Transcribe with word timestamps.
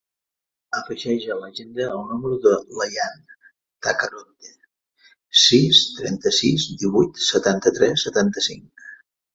Afegeix 0.77 1.25
a 1.33 1.35
l'agenda 1.41 1.85
el 1.97 2.01
número 2.13 2.39
de 2.45 2.55
l'Ayaan 2.79 3.21
Tacoronte: 3.89 4.55
sis, 5.45 5.85
trenta-sis, 6.01 6.69
divuit, 6.83 7.25
setanta-tres, 7.31 8.11
setanta-cinc. 8.11 8.87